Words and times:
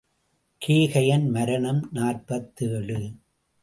கேகயன் 0.61 1.29
மரணம் 1.29 1.89
நாற்பத்தேழு. 1.93 2.99